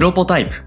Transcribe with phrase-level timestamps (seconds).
[0.00, 0.64] プロポタイプ。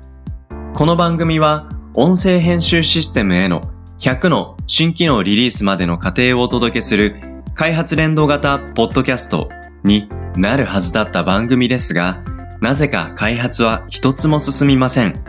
[0.75, 3.61] この番組は音声編集システムへの
[3.97, 7.15] 100の新機能リリースまでの過程をお届けする
[7.55, 9.49] 開発連動型ポッドキャスト
[9.83, 12.23] になるはずだった番組ですが、
[12.61, 15.19] なぜか開発は一つも進みません。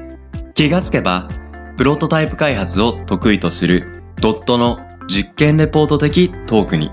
[0.52, 1.30] 気がつけば、
[1.78, 6.90] プロトタイプ開発を得意とするドットの実験レポート的トークに、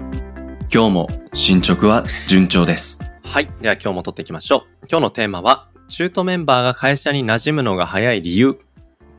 [0.73, 3.03] 今日も進捗は順調です。
[3.25, 3.50] はい。
[3.59, 4.88] では今日も撮っていきましょう。
[4.89, 8.58] 今日のテーマは、中途メンバーが会社に馴染むのが早い理由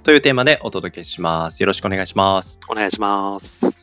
[0.05, 1.63] というテーマでお届けします。
[1.63, 2.61] よろしくお願いします。
[2.67, 3.79] お願いします。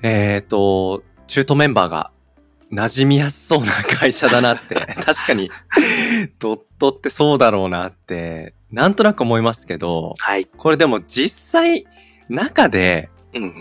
[0.00, 2.10] えーと、中途メンバーが
[2.72, 5.50] 馴染みやすそうな会社だなって、 確かに、
[6.38, 10.46] ドットってそうだろうなって、なんとなく思いますけど、はい。
[10.46, 11.86] これでも実際、
[12.30, 13.52] 中で、うんうん。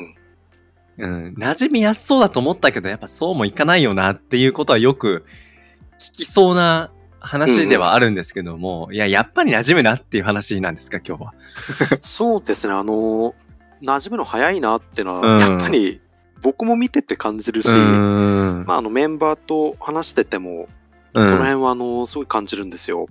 [1.00, 5.26] うん、馴染みやすそうだと思ったけど、やっぱそうもいかないよなっていうことはよく
[6.00, 6.92] 聞きそうな
[7.28, 11.34] 話ではあるんですけども、いや、やっぱり馴染むなっていう話なんですか、今日は。
[12.02, 13.36] そうですね、あの、
[13.82, 16.02] 馴染むの早いなってのうんは、やっぱり
[16.42, 18.66] 僕も見てて感じるし、うーん。
[18.66, 20.68] まあ、あのメンバーと話してても、
[21.14, 23.08] うんその辺はあの、すごい感じるんですよ。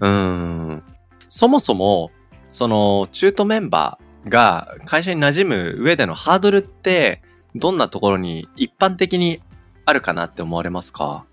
[0.00, 0.82] うん。
[1.28, 2.10] そもそも、
[2.50, 7.20] その、中途メンバーが会社に馴染む上でのハードルって、
[7.54, 9.42] どんなところに一般的に
[9.84, 11.26] あるかなって思われますか？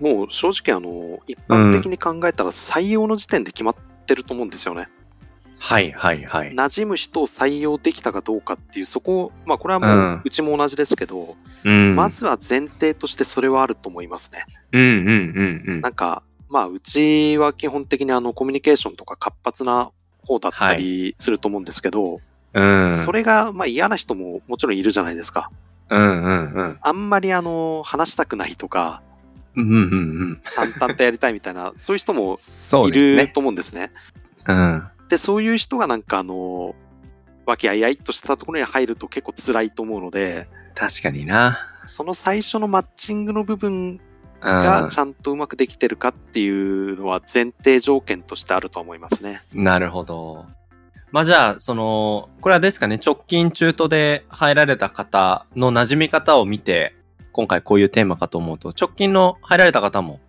[0.00, 4.88] もう正直あの、一般的に考えたら採用の時点で決まってると思うんですよね。
[5.58, 6.52] はい、はい、はい。
[6.52, 11.96] 馴染む人を採用できたかどうかっていう、そこ、まあこれはもうんう、うちも同じですけど、うん。
[11.96, 14.44] まずは前提としてそれはあると思いますね。
[14.72, 19.90] うん、うん、うん、うんなんか、まあ、うちは基本的にあの、コミュニケーションとか活発な
[20.22, 22.20] 方だったりすると思うんですけど、
[22.52, 22.90] うん。
[22.90, 25.50] それが、まあ嫌な人ももちろんいるじゃないですか。
[25.88, 26.78] うん、うん、うん。
[26.80, 29.02] あんまりあの、話したくないとか、
[29.56, 29.76] うん、うん、う
[30.32, 30.40] ん。
[30.54, 32.38] 淡々とやりたいみたいな、そういう人も
[32.88, 32.90] い。
[32.90, 33.92] ると思うんですね。
[34.46, 34.82] うん。
[35.08, 36.74] で、そういう人がなんかあの、
[37.46, 41.56] 和気あいあいとしたところに入ると結構辛いと思うので、確かにな。
[41.84, 44.00] その最初のマッチングの部分
[44.40, 44.98] うんがち。
[44.98, 49.40] ゃんとうまくできてるかっていうのは前提条件としてあると思いますね。
[49.54, 50.44] なるほど。
[51.12, 56.94] まあじゃあ、その、これはですかね、直近中途で入られた方の馴染み方を見て、
[57.34, 60.20] 今回こういうテーマかと思うと、直近の入られた方も、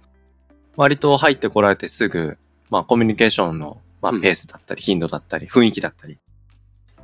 [0.76, 2.40] 割と入ってこられてすぐ、
[2.72, 6.18] まあコミュニケーションの、まあうんペースだったり、頻度だったり、雰囲気だったり、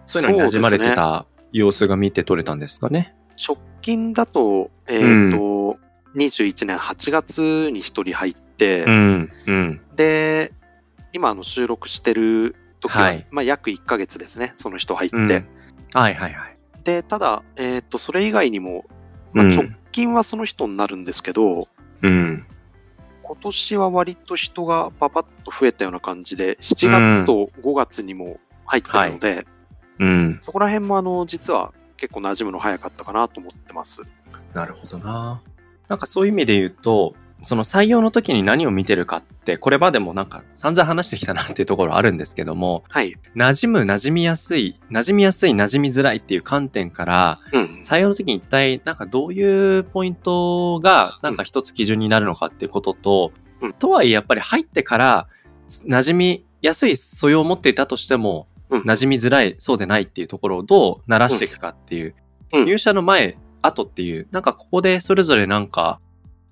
[0.07, 3.13] そういうのに馴染まれてた様子が見て取れたんですかね？
[3.37, 5.01] 直近だと、えっ、
[5.31, 5.77] と、
[6.15, 9.81] 21年8月に一人入って、うん、うん。
[9.95, 10.51] で、
[11.13, 15.17] 今あの収録してる時は、はいまあ約1ヶ月ですね、その人入って。
[15.17, 15.47] うん
[15.93, 16.57] はいはいはい。
[16.83, 18.85] で、ただ、えっ、と、それ以外にも、
[19.33, 21.67] まあ、うん直近はその人になるんですけど、
[22.01, 22.45] うん。
[23.23, 29.45] 今年は割と人がパパッと増えたような感じで、7月と5月にも入ってるので、
[29.99, 30.39] うん。
[30.41, 34.01] そこら辺もあの、実は結構馴染むの早かったかなと思ってます。
[34.53, 35.41] なるほどな。
[35.87, 43.15] なんかそういう意味で言うと、その採用の時に何を見てるかって、これまでもなんか散々話してきたなっていうところあるんですけども、はい。
[43.35, 47.63] 馴染む、馴染みやすい、馴染みやすい、馴染みづらいっていう観点から、うん。
[47.83, 53.31] 採用の時に一体なんかどういうポイントがなんか一つ基準になるのかっていうことと、
[53.61, 55.27] うんとはいえやっぱり入ってから
[55.67, 62.15] 馴染みやすい素養を持っていたとしても、うん馴染みづらい、そうでないっていうところをどう慣らしていくかっていう、
[62.53, 65.99] うん入社の前、後っていう、なんかここでそれぞれなんか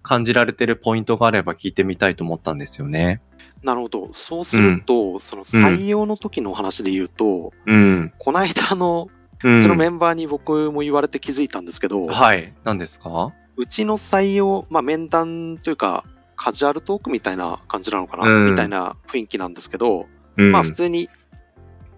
[0.09, 3.21] 感じられてるポイントがあれば聞いてみたいと思ったんですよね。
[3.61, 4.09] なるほど。
[4.11, 8.11] そうすると、その採用の時の話で言うと、うん。
[8.17, 9.07] この間あの、
[9.43, 12.53] ううちのメンバーに僕も言われて気づいたんですけど、はい。
[12.63, 13.31] 何ですか？
[13.55, 16.03] うちの採用、まあ面談というか、
[16.35, 21.07] カジュアルトークみたいな感じなのかな、うんみたいな雰囲気なんですけど、うんまあ普通に、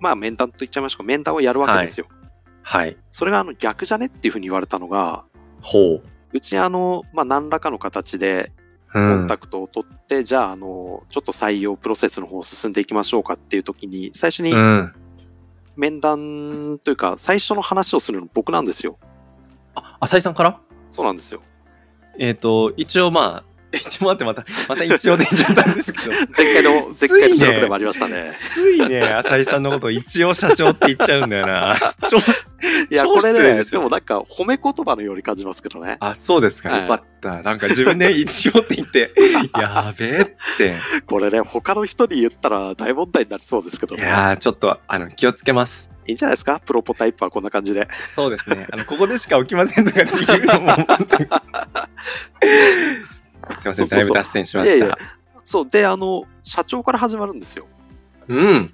[0.01, 2.07] まあ面談と言っちゃいましょうか、面談をやるわけですよ。
[2.61, 2.97] はい。
[3.09, 4.07] それがあの逆じゃね？
[4.07, 5.23] っていうふうに言われたのが、
[5.61, 6.03] ほう。
[6.33, 8.51] うちあの、まあ何らかの形で
[8.89, 14.93] うコンんタクトを取って、じゃああの、ちょっと採用プロセスの方を進んでいきましょうかっていう時に、最初にうん。
[15.77, 18.97] 面談というか、最初の話をするの僕なんですよ。
[19.75, 20.59] あ、浅井さんから？
[20.89, 21.41] そうなんですよ。
[22.19, 28.37] えっ、と、一応まあ、 一応待ってまた、また一応出ちゃったんですけど、 前回の、前回の収録でもありましたね。
[28.53, 31.77] ついね、浅井さんのことを一応社長って言っちゃうんだよな。
[32.09, 32.17] 超
[32.91, 35.95] いや、超これね、でもなんか褒め言葉のように感じますけどね。
[36.01, 36.69] あ、そうですか。
[36.69, 37.41] はいよかった。
[37.41, 39.09] なんか自分で 一応って言って、
[39.57, 40.25] やべえっ
[40.57, 40.75] て。
[41.05, 44.03] これね、他の人に言ったら大問題になりそうですけどね。
[44.03, 45.89] いやー、ちょっと、あの、気をつけます。
[46.07, 46.59] いいんじゃないですか？
[46.59, 47.87] プロポタイプはこんな感じで。
[48.13, 48.67] そうですね。
[48.71, 50.81] あの、ここでしか起きませんとかっていうのも、 す
[53.65, 54.75] いません、だいぶ脱線しました。
[54.75, 54.97] いやいや
[55.43, 55.69] そう。
[55.69, 57.65] で、あの、社長から始まるんですよ。
[58.27, 58.73] うん。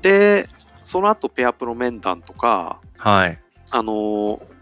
[0.00, 0.48] で、
[0.82, 3.38] その後ペアプロ面談とか、はい。
[3.70, 4.52] あのー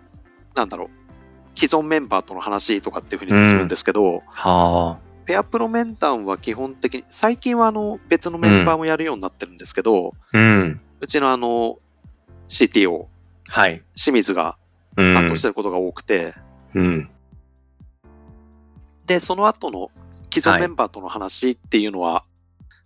[0.54, 10.38] なんだろう、既存メンバーとの話とかっていう風に進むんですけど、はペアプロ面談は基本的に、最近はあの別のメンバーもやるようになってるんですけど、あ。
[10.38, 10.80] うん。
[11.00, 11.78] うちのあの、
[12.48, 13.06] CTO、
[13.48, 13.82] はい。
[13.94, 14.56] 清水が
[14.96, 15.14] うん。
[15.14, 16.34] 担当してることが多くて、
[16.74, 17.08] うん。
[19.06, 19.90] で、その後の
[20.32, 22.24] 既存メンバーとの話っていうのは、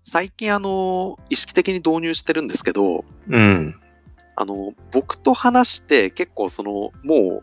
[0.04, 3.80] 最近あの、意識的に導入してるんですけど、うん。
[4.36, 7.40] あの、僕と話して結構その、も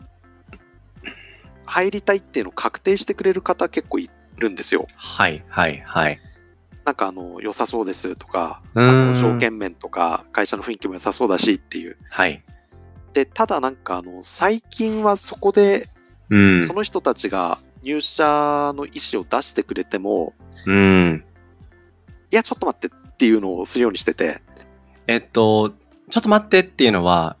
[1.66, 4.86] 入りたいっていうのを確定してくれる方結構いるんですよ。
[4.94, 5.44] はい。
[5.48, 5.82] はい。
[5.84, 6.20] はい。
[6.84, 9.16] なんかあの、良さそうですとか、うあのん。
[9.16, 11.96] 条件面とか、会社の雰囲気も良さそうだしっていう。
[12.10, 12.44] はい。
[13.12, 15.88] で、ただなんかあの、最近はそこで、
[16.30, 16.72] うんそ。
[16.74, 20.34] の人たちが入社の意思を出してくれても、
[20.66, 21.24] うん。
[22.32, 24.40] いや、ちょっと待ってっていうのをするようにしてて、
[25.06, 25.74] えっと、
[26.10, 27.36] ちょっと待ってっていうのは、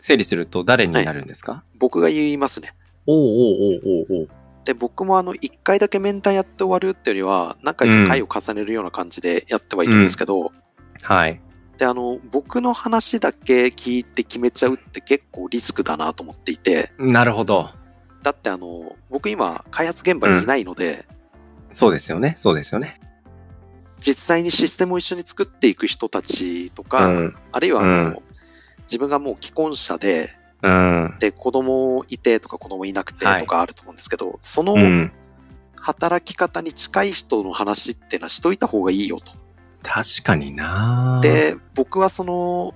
[0.00, 2.72] 整理すると誰になるんですか、僕が言いますね。
[3.06, 4.28] おうおうおうおうおう
[4.64, 10.52] で、僕もあの、一回だけ面談やって終わるっていうよりは、何回か回を重ねるような感じでやってはいるんですけど、
[11.02, 11.40] はい。
[11.78, 17.70] で、あの、僕の話だけ聞いて決めちゃうって結構リスクだなと思っていて、なるほど。
[18.22, 21.06] だってあの、僕今、開発現場にいないので、
[21.72, 22.34] そうですよね。
[22.38, 23.00] そうですよね。
[24.06, 27.34] 実際にシステムを一緒に作っていく人たちとうか、ん。
[27.50, 28.18] あるいはあの、うん
[28.86, 30.30] 自分がもう既婚者で、
[30.62, 31.16] うん。
[31.18, 35.12] で、子供いてとか子供いなくてはいとかあると思うんですけど、そのうん。
[35.80, 39.32] 働き方に近い人の話っていうのはしといた方がいいよと。
[39.82, 42.74] 確かになで、僕はその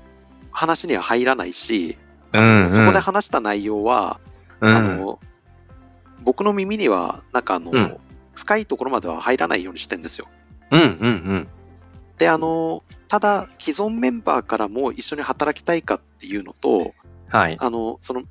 [0.51, 1.97] 話には入らないし、
[2.33, 2.71] うん、うん。
[2.71, 4.19] そこで話した内容は、
[4.61, 5.21] うん、あの、
[6.25, 7.97] 僕の耳には、なんかあの、うん
[8.33, 10.27] 深いところまでは入らないようにしてんですよ。
[10.71, 10.89] うん、うん、う
[11.35, 11.49] ん。
[12.19, 16.95] で、あの、ただ、既存メンバーからも一緒に働きたいかっていうのと、
[17.29, 17.57] はい。
[17.59, 18.23] あの、その、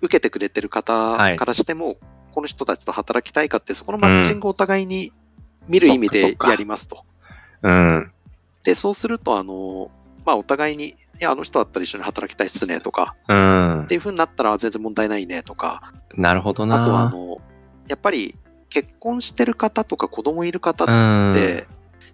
[0.00, 1.96] 受けてくれてる方はいからしても、
[2.32, 5.12] この人たちと働きたいかって、そこのマッチングをお互いに
[5.68, 7.04] 見る意味でやりますと。
[7.62, 8.12] うん。
[8.62, 9.90] で、そうすると、あの、
[10.24, 13.94] まあ、お互いに、いや、あの人だったら一緒に働きたいっすねとか、うんって。
[13.94, 17.38] いう風になったら全然問題ないねとか、なるほどなあとは、あの、
[17.86, 18.36] やっぱり
[18.70, 21.30] 結婚してる方とか子供いる方うん。
[21.32, 21.66] って、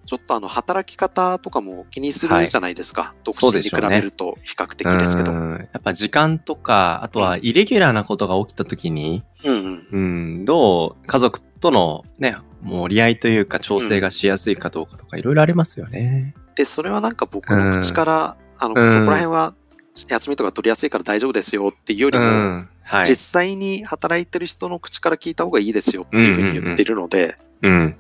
[0.07, 3.15] ちょっとあの、働き方とかも気にするじゃないですか。
[3.25, 5.33] 独そう身に比べると比較的ですけど。
[5.33, 9.87] ううんんやっぱ時間とか、あとはイレギュラーなことが起きた時に、うん。
[9.93, 16.35] うん、どう家族とのね、盛り合いというか調整がしやすいかどうかとかいろいろありますよね。
[16.55, 19.55] で、それはなんか僕の口から、あの、うんそこら辺は
[20.09, 22.69] 休みとか取りやすいから大丈夫ですよっていうよりうも、ん。
[22.87, 23.07] はい。
[23.07, 27.97] 実際に働いてる人の口から聞いた方がいいですよっていうふうに言ってるので、うん。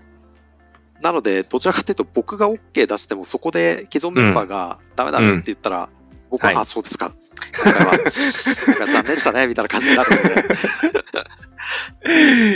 [1.02, 5.88] なので、どちらかというと僕が OK 出してもそこで既存メンバーがダメだねって言ったら、
[6.30, 7.12] 僕は、はいあ、そうですか。
[7.62, 10.16] 今回は、 なんか残念でしたね、みたいな感じになるの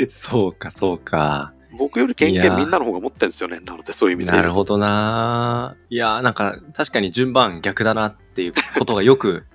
[0.00, 1.52] で、そうか、そうか。
[1.78, 3.60] 僕より経験みんなの方が持ってるんですよね。
[3.60, 4.32] なので、そういう意味で。
[4.32, 9.46] なるほどないやーなんか確かに順番逆だなっていうことがよく、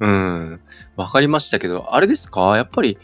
[0.00, 0.60] うん、
[0.96, 2.56] わかりましたけど、あれですか？
[2.56, 2.98] やっぱり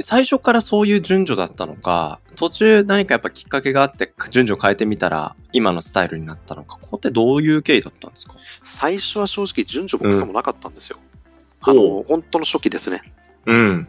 [0.00, 8.34] 最初からそういう順序だったのか、途中何かやっぱきっかけがあって順序変えてみたら今のスタイルになったのか、ここってどういう経緯だったんですか？
[8.62, 10.98] 最初は正直順序僕さもなかったんですよ。
[11.00, 11.08] うん
[11.60, 13.02] あの、本当の初期ですね。
[13.44, 13.88] うん。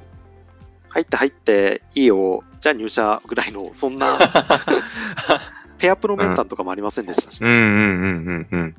[0.89, 4.17] 入って入っていいよ、じゃあ入社ぐらいの、そんな、
[5.77, 8.75] ペアプロメンタンとかもありませんでしたし、うんうんうんうんうん。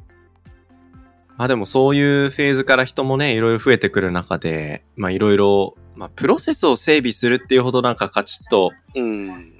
[1.41, 9.55] まあでもそういうフェーズから人もね、いろいろ増えてくる中で、まあいろいろ、まあプロセスを整備するっていうほどなんかカチッと、うん。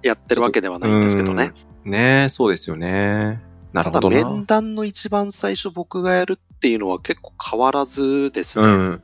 [0.00, 1.50] やってるわけではないんですけどね。
[1.84, 3.42] ねそうですよね。
[3.72, 4.30] なるただほどな。
[4.30, 8.66] 面談の一番最初僕がやるっていうのは結構変わらずですね。
[8.68, 9.02] うん。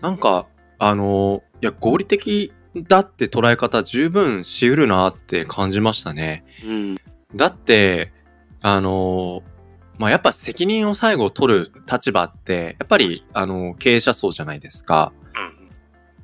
[0.00, 0.46] なんか、
[0.78, 6.44] あの、いや、合理的だって捉え方十分しうるなって感じましたね。
[6.64, 6.96] うん。
[7.34, 8.12] だって、
[8.60, 9.42] あの、
[10.02, 15.12] まあ、やっぱ責任を最後取る立場って、やっぱり、あの、経営者層じゃないですか。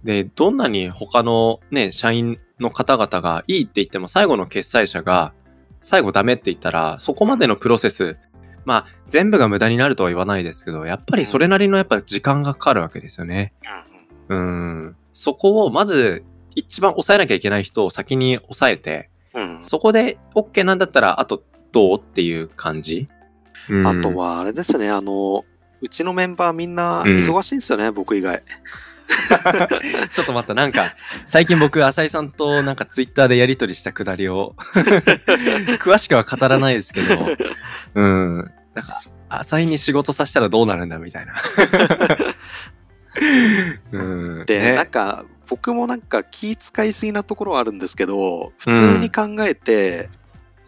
[0.03, 5.33] で、どんなに他のね、社員の方々がいいって言っても最後の決済者が
[5.83, 8.19] 最後ダメって言ったら、そこまでのプロセス、
[8.65, 13.53] まあ、全部が無駄になるとは言わないですけど、やっぱりそれなりのやっぱ時間がかかるわけですよね。
[14.29, 14.97] うん。
[15.13, 16.25] そこをまず
[16.57, 19.63] 一番抑えなきゃいけない人を先に抑えて、うん。
[19.63, 23.09] そこで OK なんだったら、あとどうっていう感じ、
[23.71, 25.45] うんあと、はあれですね、あの、
[25.81, 28.43] うちのメンバーみんな忙しいんですよね、僕以外。
[30.13, 34.55] ちょっと待った、なんか、最近僕、浅井さんとなんかツイッターでやりとりしたくだりを、
[35.81, 37.27] 詳しくは語らないですけど、
[37.95, 38.37] うん。
[38.75, 41.35] なんか、朝日に仕事させたらどうなるんだみたいな。
[43.93, 43.99] う
[44.43, 44.45] ん。
[44.47, 50.11] で、ねなんか、僕もなんか気使いすぎなところはあるんですけど、普通に考えて、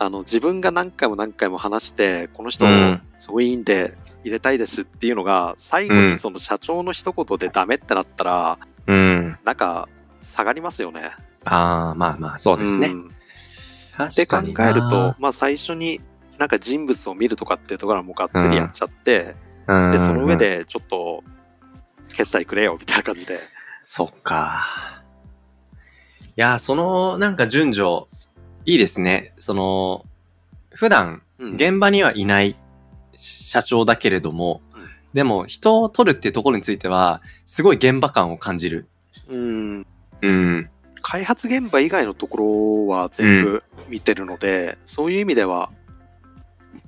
[0.02, 9.38] あの、自分が何回も何回も話して、この人うん、すごいいいんで入れたいですっていうのが、最後うんにその社長の一言でダメってなったら、うん。
[9.45, 9.90] なんか、
[10.23, 11.11] 下がりますよね。
[11.45, 12.88] ああ、まあまあ、そうですね。
[12.88, 16.00] んって考確かになえると、、まあ最初に
[16.38, 21.23] なんか人物を見るとかっていうところはもうがっつりやっちゃって、うんで、その上、でちょっと、
[22.14, 23.38] 決済くれよみたいな感じで。
[23.85, 24.64] そっか。
[26.25, 28.07] いや、その、なんか順序、
[28.71, 29.35] いいですね。
[29.41, 30.05] その、
[30.71, 32.55] 普段、うん現場にはいない
[33.17, 38.87] 社長だけれども、うんでも人を取るっていうところについては、すごい現場感を感じる。
[39.29, 39.37] う
[39.81, 39.87] ん
[40.23, 40.71] うん。
[41.03, 45.73] 開発現場以外のところは全部見てるので、そういう意味では、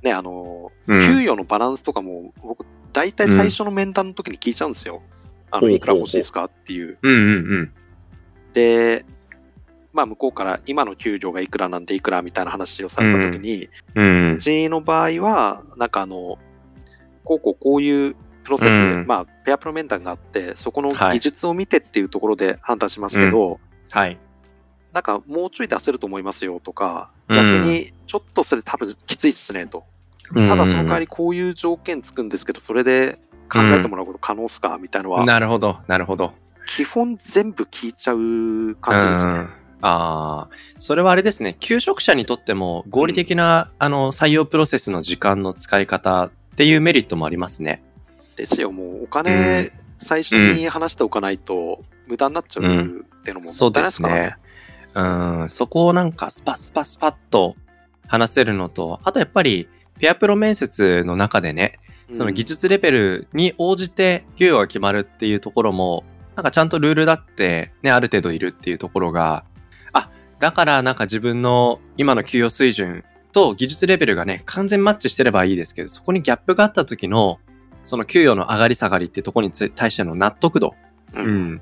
[0.05, 5.03] ね、あの、うん給与のバランスとかも、僕、大体最初の面談の時に聞いちゃうんですよ。
[5.51, 6.45] あの、いくら欲しいですか？
[6.45, 6.99] っていう。
[7.03, 7.73] うんうんうん。
[8.53, 9.05] で、
[9.93, 14.39] まあ、向こうから今の給料がいくらなんでいくらみたいな話をされた時に、うんう。
[14.39, 16.39] ちの場合は、なんかあの、
[17.25, 24.19] こうこうこういうプロセス、うんまあ、ペアプロ面談があって、そこのはい技術を見てっていうところで判断しますけど、はい。
[24.93, 29.85] なんかもうちょい出せると思いますよとか、うん逆にちょっとそれ多分きついっすねと。
[30.35, 33.19] ただその代わりこういう条件つくんですけど、それで
[33.51, 36.33] 考えてもらうこと可能っすかみたいなのは、なるほど、なるほど。
[36.67, 39.62] 基本全部聞いちゃう感じですね。
[39.83, 41.57] うんああ、それはあれですね。
[41.59, 47.83] 求職者にとっても合理的な、あの、採用プロセスの時間の使い方っていうメリットもありますね。
[48.37, 54.37] ですよ、もうお金最初に話しておかないと無駄になっちゃうっていうのももったいないそうでですねね。。
[54.95, 55.03] う
[55.45, 57.57] ん、そこをなんかスパスパスパッと
[58.07, 61.79] 話せるのと、あとやっぱり、ペアプロ面接の中でね、
[62.13, 66.05] その技術レベルに応じて給与が決まるっていうところも、
[66.37, 69.52] なんかちゃんとルールだってね、ある程度いるっていうところが、あ、
[70.43, 77.39] だからなんか自分の今の給与水準と技術レベルがね、完全マッチしてればいいですけど、そこにギャップがあった時の、
[77.85, 80.75] その給与の上がり下がりってところにつ対しての納得度。
[81.15, 81.61] うんうん。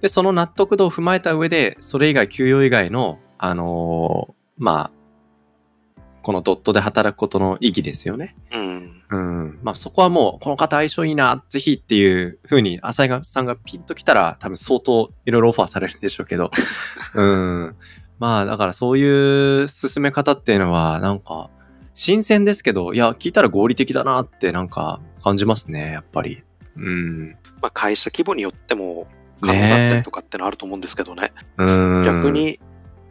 [0.00, 8.36] で、その納得度を踏まえた上で、それ以外、給与以外の、あのーまあ、このドットで働くことの意義ですよね。
[8.52, 8.97] うん。
[9.10, 9.58] うん。
[9.62, 16.50] まあそこはもう、この方相性いいな、ぜひっていう風に、浅井さんがピンときたら、多分相当いろいろオファーされるんでしょうけど。
[17.14, 17.76] うん。
[18.18, 21.50] まあだからそういう進め方っていうのは、なんか、
[21.94, 26.42] 新鮮ですけど、いや、聞いたら合理的だなってなんか感じますね、やっぱり。
[26.76, 27.36] うん。
[27.60, 29.08] まあ会社規模によっても
[29.40, 31.32] 可能だったりとかってのあると思うんですけどね。
[31.56, 31.64] う
[32.00, 32.02] ん。
[32.04, 32.60] 逆、に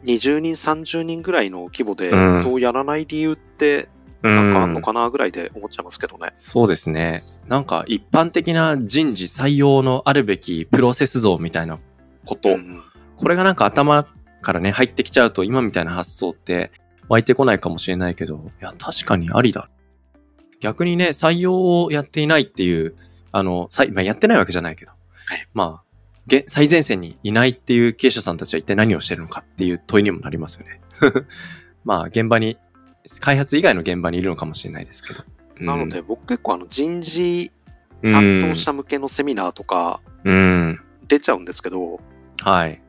[0.04, 3.88] 20人、30人ぐらいの規模でうんそうやらない理由って
[4.22, 6.32] なんかあんのかなぐらいで思っちゃいますけどね。
[6.34, 7.22] そうですね。
[7.46, 11.78] なんか一般的な人事採用のあるべきプロセス像みたいな
[12.24, 12.82] こと、うん
[13.18, 14.06] これがなんか頭
[14.40, 16.70] からね、入ってきちゃうと今みたいな発想って
[17.08, 19.68] 湧いてこないかもしれないけど、いや、確かにありだ。
[20.60, 22.94] 逆にね、採用をやっていないっていう、
[23.32, 24.92] あの、まあ、やってないわけじゃないけど、
[25.52, 25.88] まあ、
[26.26, 30.80] げ最前線にいないっていう経営者さんたちは一体何をしてるのかっていう問いにもなりますよね。
[31.84, 32.56] まあ、現場に、
[33.20, 35.22] 開発以外の現場にいるのかもしれないですけど。
[35.22, 37.50] うんなので、僕結構あの人事
[38.00, 40.00] 担当者向けのセミナーとか。
[40.22, 42.00] 出ちゃうんですけど、
[42.42, 42.80] はい。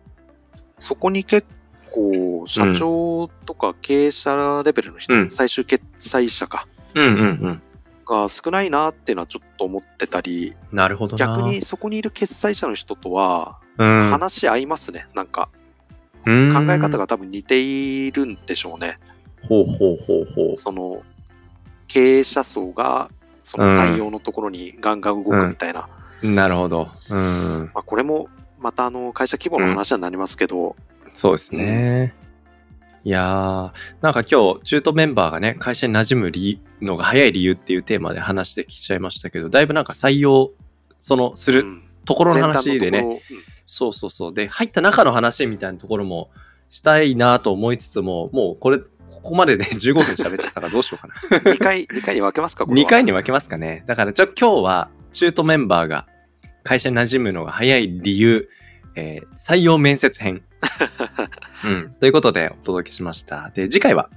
[0.77, 1.47] そこに結
[1.91, 7.61] 構社長とか経営者レベルの人、うん最終決済者か、うんうんうん。
[8.05, 11.25] がが少ないなっていうのはちょっと思ってたり、なるほどな。
[11.25, 15.07] 逆に、そこにいる決済者の人とはうん、話し合いますね。
[15.15, 15.49] なんか
[16.25, 18.99] 考考え方が多分似ているんでしょうね。
[19.47, 20.55] ほうほうほうほう。
[20.55, 21.01] その
[21.87, 23.09] 経営者層が
[23.43, 25.87] その採用のところにガンガン動くみたいな。
[26.21, 26.87] なるほど。
[27.09, 27.71] うん。
[27.73, 28.27] まあこれも
[28.59, 30.75] またあの会社規模の話になりますけど、
[31.13, 32.13] そうですね。
[33.03, 40.51] いやー、なんか今日、中途メンバーがね、会社に馴染むのが早い理由っていうテーマで話してきちゃいましたけど、だいぶなんか採用、
[40.99, 44.33] その、するうんところの話でね、前段のところそうそうそう。
[44.33, 46.29] で、入った中の話みたいなところも
[46.67, 48.79] したいなと思いつつも、もうこれ、
[49.21, 51.13] ここまで で15分喋ってたからどうしようかな。
[51.51, 53.83] うん、2回、二回に分けますかこれは2回に分けますかね。
[53.85, 56.07] だから、ちょ、今日は中途メンバーが
[56.63, 58.49] 会社に馴染むのが早い理由、
[58.95, 60.43] えー採用面接編。
[61.65, 61.93] うん。
[61.99, 63.51] ということでお届けしました。
[63.53, 64.09] で、次回は、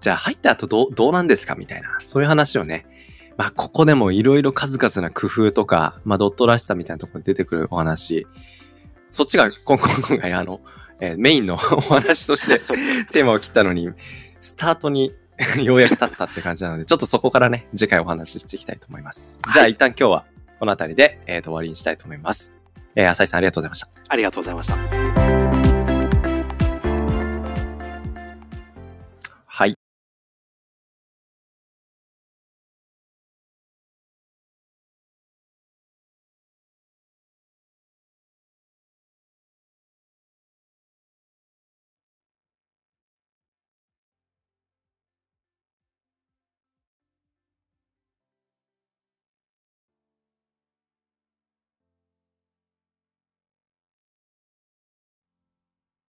[0.00, 2.86] じゃあ入った後どう、どうなんですかみたいな、そういう話をね、
[3.36, 8.26] まあ、ここでもいろいろ数々な工夫とか、まあ、ドットらしさみたいなところに出てくるお話、
[9.10, 9.78] そっちが今今
[10.08, 10.60] 今回あの、
[11.04, 13.90] えーメインの お話としてテーマを切ったのに、
[14.40, 15.14] スタートに
[15.62, 19.38] ようやく立ったって感じなので、ちょっとそこからね、次回お話ししていきたいと思います。
[19.52, 20.24] じゃあ一旦今日は
[20.58, 22.52] この辺りで、えーと終わりにしたいと思います。
[22.96, 23.88] えー、浅井さんありがとうございました。
[24.08, 25.03] ありがとうございました。